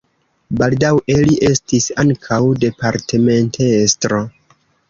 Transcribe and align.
Baldaŭe 0.61 1.17
li 1.27 1.35
estis 1.51 1.91
ankaŭ 2.05 2.41
departementestro. 2.65 4.23